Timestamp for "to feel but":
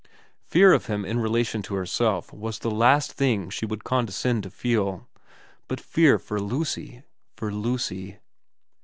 4.41-5.79